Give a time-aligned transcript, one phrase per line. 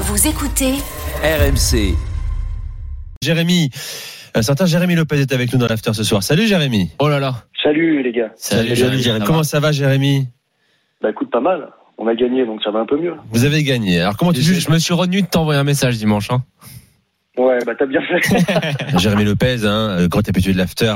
[0.00, 0.74] Vous écoutez
[1.24, 1.96] RMC.
[3.20, 3.68] Jérémy,
[4.32, 6.22] un certain Jérémy Lopez est avec nous dans l'after ce soir.
[6.22, 6.92] Salut Jérémy.
[7.00, 7.46] Oh là là.
[7.60, 8.30] Salut les gars.
[8.36, 9.24] Salut, Jérémy.
[9.26, 10.28] Comment ça va Jérémy?
[11.02, 11.70] Bah écoute, pas mal.
[11.98, 13.14] On a gagné, donc ça va un peu mieux.
[13.32, 14.00] Vous avez gagné.
[14.00, 16.30] Alors comment tu Je, je me suis retenu de t'envoyer un message dimanche.
[16.30, 16.44] Hein.
[17.36, 18.98] Ouais, bah t'as bien fait.
[18.98, 20.94] Jérémy Lopez, hein, grand habitué de l'after,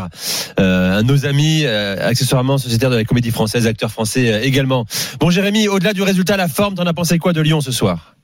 [0.60, 4.42] euh, un de nos amis, euh, accessoirement sociétaire de la comédie française, acteur français euh,
[4.42, 4.84] également.
[5.18, 8.14] Bon Jérémy, au-delà du résultat, la forme, t'en as pensé quoi de Lyon ce soir?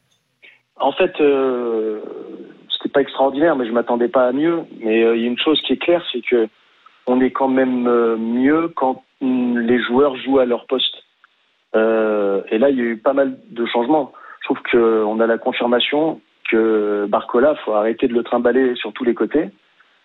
[0.81, 2.01] En fait, euh,
[2.71, 4.61] c'était pas extraordinaire, mais je m'attendais pas à mieux.
[4.81, 6.49] Mais euh, il y a une chose qui est claire, c'est que
[7.07, 10.95] on est quand même euh, mieux quand les joueurs jouent à leur poste.
[11.75, 14.13] Euh, et là, il y a eu pas mal de changements.
[14.41, 16.21] Je trouve qu'on a la confirmation
[16.51, 19.51] que Barcola, faut arrêter de le trimballer sur tous les côtés.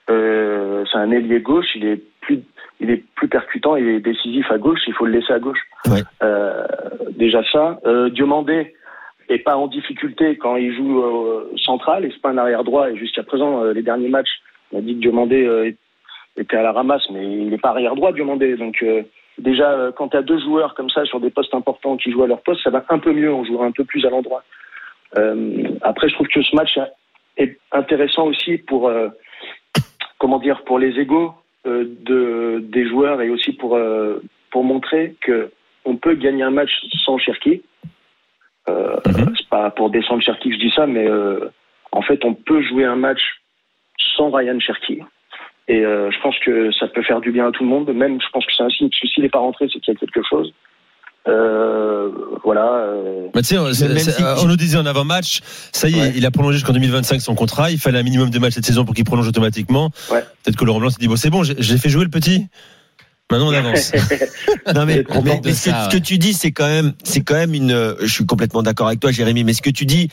[0.09, 2.41] Euh, c'est un ailier gauche, il est plus,
[2.81, 5.61] il est plus percutant, il est décisif à gauche, il faut le laisser à gauche.
[5.85, 6.01] Ouais.
[6.21, 6.65] Euh,
[7.11, 7.79] déjà ça.
[7.85, 8.73] Euh, Diomandé
[9.29, 12.89] est pas en difficulté quand il joue euh, central et c'est pas un arrière droit.
[12.89, 15.71] Et jusqu'à présent, euh, les derniers matchs, on a dit que Diomandé euh,
[16.37, 18.55] était à la ramasse, mais il n'est pas arrière droit Diomandé.
[18.55, 18.83] Donc
[19.37, 22.27] déjà, quand tu as deux joueurs comme ça sur des postes importants qui jouent à
[22.27, 23.31] leur poste, ça va un peu mieux.
[23.31, 24.43] On jouera un peu plus à l'endroit.
[25.81, 26.79] Après, je trouve que ce match
[27.37, 28.91] est intéressant aussi pour
[30.17, 33.77] comment dire pour les égaux de des joueurs et aussi pour
[34.49, 35.51] pour montrer que
[35.85, 36.71] on peut gagner un match
[37.05, 37.61] sans Cherki.
[38.69, 39.33] Euh, Mhm.
[39.37, 41.51] C'est pas pour descendre Cherki que je dis ça, mais euh,
[41.91, 43.19] en fait, on peut jouer un match
[44.15, 44.99] sans Ryan Cherki.
[45.67, 47.89] Et euh, je pense que ça peut faire du bien à tout le monde.
[47.93, 49.97] Même, je pense que c'est un signe que s'il n'est pas rentré, c'est qu'il y
[49.97, 50.53] a quelque chose.
[51.27, 52.09] Euh,
[52.43, 52.65] voilà.
[52.87, 55.39] euh, Bah, tu sais, on, c'est- même c'est- si- on nous disait en avant-match,
[55.71, 56.11] ça y est, Ouais.
[56.15, 57.71] il a prolongé jusqu'en 2025 son contrat.
[57.71, 59.89] Il fallait un minimum de matchs cette saison pour qu'il prolonge automatiquement.
[60.11, 60.21] Ouais.
[60.43, 62.47] Peut-être que Laurent Blanc s'est dit bon, c'est bon, j'ai j'ai fait jouer le petit.
[63.33, 63.91] Maintenant on avance.
[64.75, 67.33] Non mais, mais- ce, que, ça, ce que tu dis c'est quand même c'est quand
[67.35, 70.09] même une je suis complètement d'accord avec toi Jérémy mais ce que tu dis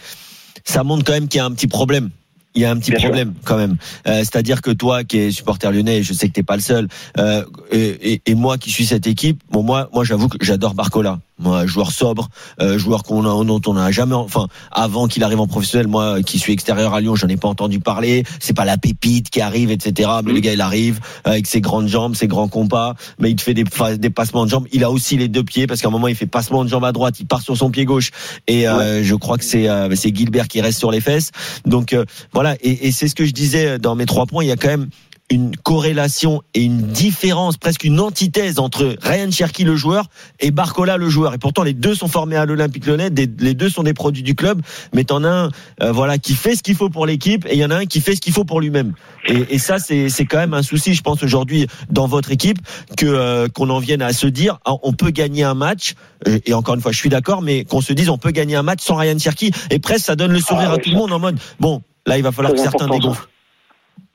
[0.64, 2.10] ça montre quand même qu'il y a un petit problème
[2.56, 3.09] il y a un petit Bien sûr.
[3.10, 3.76] problème quand même.
[4.09, 6.62] Euh, C'est-à-dire que toi, qui es supporter lyonnais, et je sais que t'es pas le
[6.62, 10.36] seul, euh, et, et- et moi qui suis cette équipe, bon moi, moi j'avoue que
[10.44, 11.20] j'adore Barcola.
[11.40, 12.28] Moi, joueur sobre,
[12.60, 16.22] euh, joueur qu'on a, dont on n'a jamais, enfin, avant qu'il arrive en professionnel, moi
[16.22, 18.24] qui suis extérieur à Lyon, j'en ai pas entendu parler.
[18.38, 20.10] C'est pas la pépite qui arrive, etc.
[20.24, 20.34] Mais Mm.
[20.34, 23.54] le gars, il arrive avec ses grandes jambes, ses grands compas, mais il te fait
[23.54, 23.64] des,
[23.98, 24.66] des passements de jambes.
[24.72, 26.84] Il a aussi les deux pieds parce qu'à un moment, il fait passement de jambes
[26.84, 28.10] à droite, il part sur son pied gauche,
[28.46, 31.30] et euh, je crois que c'est euh, c'est Gilbert qui reste sur les fesses.
[31.64, 34.44] Donc euh, voilà, et, et c'est ce que je disais dans mes trois points.
[34.44, 34.88] Il y a quand même
[35.30, 40.06] une corrélation et une différence, presque une antithèse entre Ryan Cherki le joueur
[40.41, 41.34] et Barcola le joueur.
[41.34, 44.34] Et pourtant les deux sont formés à l'Olympique Lyonnais, les deux sont des produits du
[44.34, 44.60] club,
[44.92, 45.50] mais t'en as un
[45.82, 47.86] euh, voilà qui fait ce qu'il faut pour l'équipe et il y en a un
[47.86, 48.94] qui fait ce qu'il faut pour lui-même.
[49.26, 52.58] Et, et ça c'est c'est quand même un souci, je pense aujourd'hui dans votre équipe
[52.97, 55.94] que euh, qu'on en vienne à se dire ah, on peut gagner un match
[56.26, 58.56] euh, et encore une fois je suis d'accord, mais qu'on se dise on peut gagner
[58.56, 60.97] un match sans Ryan Cherki et presque ça donne le sourire Ah à tout le
[60.97, 63.28] monde en mode bon là il va falloir que certains dégonflent.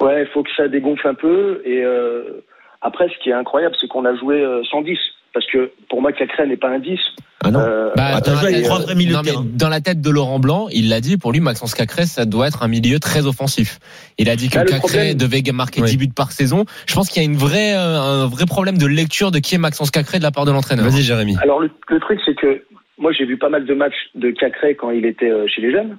[0.02, 1.62] Ouais, il faut que ça dégonfle un peu.
[1.66, 2.44] Et euh,
[2.82, 4.98] après, ce qui est incroyable, c'est qu'on a joué euh, sans 10.
[5.34, 6.98] Parce que pour moi, Cacré n'est pas un 10.
[7.44, 7.60] Ah non.
[7.60, 9.46] Euh, Bah, Ah, t'as dans, la tête, trois vrais milieux non, de mais terrain.
[9.54, 12.48] dans la tête de Laurent Blanc, il l'a dit, pour lui, Maxence Cacré, ça doit
[12.48, 13.80] être un milieu très offensif.
[14.18, 15.90] Il a dit que le Cacré problème- devait marquer Oui.
[15.90, 16.64] 10 buts par saison.
[16.88, 19.56] Je pense qu'il y a une vraie, euh, un vrai problème de lecture de qui
[19.56, 20.86] est Maxence Cacré de la part de l'entraîneur.
[20.86, 21.36] Vas-y Jérémy.
[21.42, 22.64] Alors le, le truc, c'est que
[22.98, 25.72] moi, j'ai vu pas mal de matchs de Cacré quand il était euh, chez les
[25.74, 25.98] jeunes.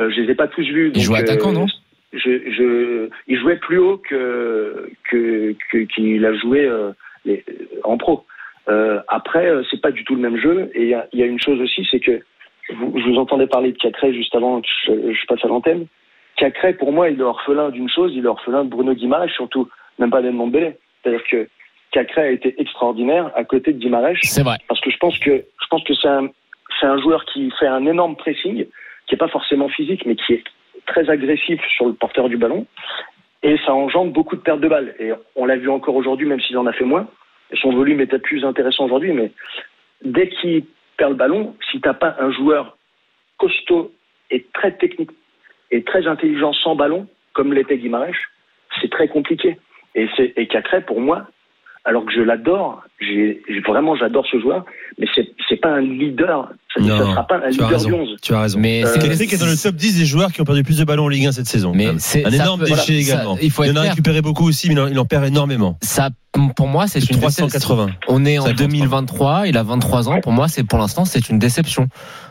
[0.00, 0.88] Euh, je les ai pas tous vus.
[0.90, 1.66] Il donc, jouait attaquant, non?
[2.12, 6.92] Je, je, Il jouait plus haut que que que- qu'il a joué euh,
[7.24, 7.44] les-
[7.84, 8.24] en pro.
[8.68, 10.70] Euh, après, euh, c'est pas du tout le même jeu.
[10.74, 12.20] Et il y y a une chose aussi, c'est que
[12.74, 15.86] vous, je vous entendais parler de Cacré juste avant que je, je passe à l'antenne.
[16.36, 19.68] Cacré, pour moi, il est orphelin d'une chose, il est orphelin de Bruno Guimaraes, surtout
[19.98, 20.78] même pas d'Edmond Bellet.
[21.02, 21.48] C'est-à-dire que
[21.92, 24.56] Cacré a été extraordinaire à côté de Guimaraes C'est vrai.
[24.68, 26.28] parce que je pense que je pense que c'est un
[26.80, 28.66] c'est un joueur qui fait un énorme pressing,
[29.06, 30.44] qui est pas forcément physique, mais qui est
[30.88, 32.66] très agressif sur le porteur du ballon,
[33.42, 34.94] et ça engendre beaucoup de pertes de balles.
[34.98, 37.08] Et on l'a vu encore aujourd'hui, même s'il en a fait moins.
[37.62, 39.32] Son volume est plus intéressant aujourd'hui, mais
[40.04, 40.64] dès qu'il
[40.96, 42.76] perd le ballon, si t'as pas un joueur
[43.38, 43.92] costaud
[44.30, 45.10] et très technique
[45.70, 48.26] et très intelligent sans ballon, comme l'était Guimarães,
[48.80, 49.58] c'est très compliqué.
[49.94, 51.28] Et c'est et Cacré pour moi,
[51.88, 54.64] alors que je l'adore, j'ai j'ai- vraiment j'adore ce joueur,
[54.98, 55.06] mais
[55.48, 58.16] c'est pas un leader Ça ne sera pas un leader du 11.
[58.22, 58.58] Tu as raison.
[58.60, 60.78] Mais Euh, c'est- Kendrick est dans le top 10 des joueurs qui ont perdu plus
[60.78, 61.72] de ballons en Ligue 1 cette saison.
[61.74, 63.34] Mais c'est- un énorme peut- déchet voilà, également.
[63.36, 63.90] ça- il faut il en a clair.
[63.92, 65.78] récupéré beaucoup aussi, mais il en, il en perd énormément.
[65.82, 66.10] ça,
[66.56, 67.86] pour moi, c'est une 380.
[67.86, 67.96] déception.
[68.08, 68.66] On est en 53.
[68.68, 70.20] 2023, il a 23 ans.
[70.20, 71.88] Pour moi, c'est pour l'instant, c'est une déception.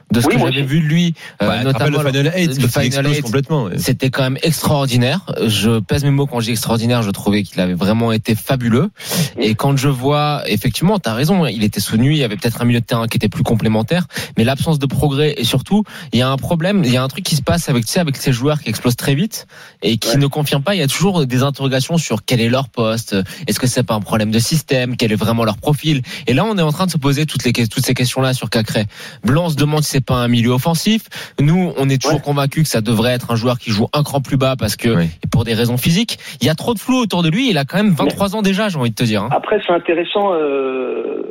[0.09, 2.61] De ce Oui, que j'avais vu de lui, euh, Ouais, rappelle notamment le Final 8,
[2.61, 3.21] le Final explose Eight.
[3.23, 3.63] complètement.
[3.65, 3.77] ouais.
[3.77, 5.25] C'était quand même extraordinaire.
[5.47, 7.01] Je pèse mes mots quand je dis extraordinaire.
[7.03, 8.89] Je trouvais qu'il avait vraiment été fabuleux.
[9.38, 12.11] Et quand je vois, effectivement, t'as raison, il était soutenu.
[12.11, 14.07] Il y avait peut-être un milieu de terrain qui était plus complémentaire,
[14.38, 15.83] mais l'absence de progrès et surtout,
[16.13, 16.83] il y a un problème.
[16.85, 18.69] Il y a un truc qui se passe avec, tu sais, avec ces joueurs qui
[18.69, 19.45] explosent très vite
[19.81, 20.15] et qui Ouais.
[20.17, 20.73] ne confirment pas.
[20.73, 23.13] Il y a toujours des interrogations sur quel est leur poste.
[23.45, 26.45] Est-ce que c'est pas un problème de système Quel est vraiment leur profil Et là,
[26.45, 28.84] on est en train de se poser toutes les toutes ces questions-là sur Cacré.
[29.24, 31.04] Blanc se demande si c'est pas un milieu offensif.
[31.39, 32.24] Nous, on est toujours Ouais.
[32.24, 34.89] convaincus que ça devrait être un joueur qui joue un cran plus bas parce que
[34.89, 35.10] Oui.
[35.31, 36.19] pour des raisons physiques.
[36.42, 37.50] Il y a trop de flou autour de lui.
[37.50, 39.24] Il a quand même 23 ans déjà, j'ai envie de te dire.
[39.24, 39.30] hein.
[39.31, 41.24] Après, c'est intéressant, euh,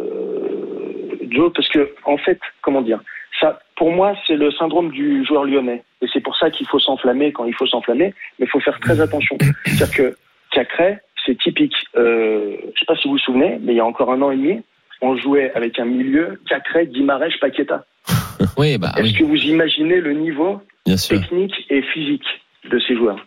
[1.31, 3.01] Joe, parce que en fait, comment dire,
[3.41, 6.79] ça, pour moi, c'est le syndrome du joueur lyonnais, et c'est pour ça qu'il faut
[6.79, 9.37] s'enflammer quand il faut s'enflammer, mais il faut faire très attention.
[9.67, 10.17] C'est-à-dire que
[10.53, 11.75] Cacré, c'est typique.
[11.97, 14.31] Euh, je sais pas si vous vous souvenez, mais il y a encore un an
[14.31, 14.63] et demi,
[15.03, 17.85] on jouait avec un milieu Cacré, Guimarèche, Paqueta.
[18.59, 19.15] Oui, bah Est-ce oui.
[19.15, 21.21] que vous imaginez le niveau Bien sûr.
[21.21, 22.25] technique et physique
[22.71, 23.19] de ces joueurs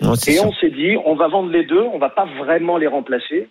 [0.00, 0.46] Non, Et sûr.
[0.46, 3.48] on s'est dit, on va vendre les deux, on va pas vraiment les remplacer.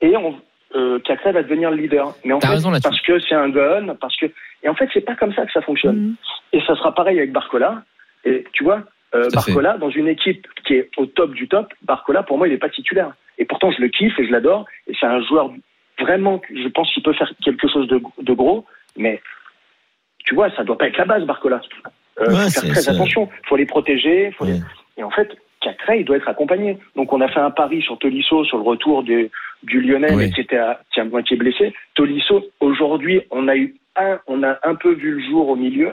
[0.00, 0.36] Et on,
[0.76, 2.14] euh, Cacré va devenir le leader.
[2.24, 4.26] Mais en fait, raison parce que c'est un gun, parce que
[4.62, 5.96] et en fait c'est pas comme ça que ça fonctionne.
[5.96, 6.16] Mm.
[6.52, 7.82] Et ça sera pareil avec Barcola.
[8.24, 8.82] Et tu vois,
[9.14, 9.34] euh, fait.
[9.34, 12.58] Barcola dans une équipe qui est au top du top, Barcola pour moi il est
[12.58, 13.12] pas titulaire.
[13.38, 14.66] Et pourtant je le kiffe et je l'adore.
[14.86, 15.50] Et c'est un joueur
[16.00, 18.64] vraiment, je pense qu'il peut faire quelque chose de, de gros.
[18.96, 19.20] Mais
[20.24, 21.60] tu vois, ça doit pas être la base Barcola.
[22.20, 23.28] Euh, Ouais, faut faire très attention.
[23.48, 24.30] Faut les protéger.
[24.32, 24.58] Faut les- Ouais.
[24.98, 25.30] et en fait,
[25.60, 26.76] Cacré, il doit être accompagné.
[26.96, 29.30] Donc, on a fait un pari sur Tolisso, sur le retour de-
[29.62, 30.30] du Lyonnais, Oui.
[30.32, 31.72] qui était à, qui, est blessé.
[31.94, 35.92] Tolisso, aujourd'hui, on a eu un, on a un peu vu le jour au milieu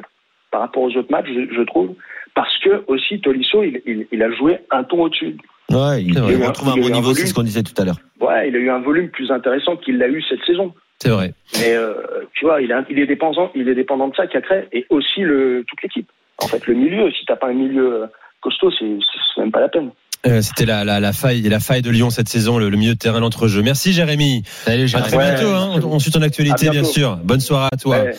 [0.51, 1.95] par rapport aux autres matchs, je, je trouve,
[2.41, 5.35] parce que aussi Tolisso, il, il, il a joué un ton au-dessus.
[5.69, 7.27] Ouais, il, il retrouve un Il y a bon eu un niveau, c'est volume.
[7.27, 7.97] ce qu'on disait tout à l'heure.
[8.21, 10.73] Ouais, il a eu un volume plus intéressant qu'il l'a eu cette saison.
[10.99, 11.33] C'est vrai.
[11.59, 11.93] Mais euh,
[12.33, 15.19] tu vois, il, est- il est dépendant, il est dépendant de ça, Cacré, et aussi
[15.19, 16.09] le toute l'équipe.
[16.41, 18.07] En fait, le milieu, si t'as pas un milieu euh,
[18.39, 18.85] costaud, c'est
[19.41, 19.91] même pas la peine.
[20.27, 22.93] Euh, C'était la, la, la faille la faille de Lyon cette saison, le, le milieu
[22.93, 23.61] de terrain l'entrejeu.
[23.61, 24.43] Merci Jérémy.
[24.45, 25.07] Salut, À Jérémy.
[25.07, 25.47] très Ouais, bientôt.
[25.55, 25.79] Hein.
[25.81, 27.17] On, on suit ton actualité, À bien sûr.
[27.23, 27.99] Bonne soirée à toi.
[28.03, 28.11] Ouais.